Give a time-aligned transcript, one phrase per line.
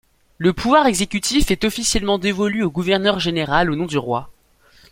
[0.39, 4.31] Le pouvoir exécutif est officiellement dévolu au Gouverneur général au nom du roi.